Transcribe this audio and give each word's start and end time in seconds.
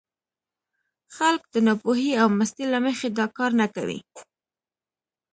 خلک 1.15 1.43
د 1.53 1.55
ناپوهۍ 1.67 2.09
او 2.21 2.27
مستۍ 2.37 2.65
له 2.73 2.79
مخې 2.85 3.07
دا 3.17 3.25
کار 3.37 3.51
نه 3.61 3.67
کوي. 3.75 3.99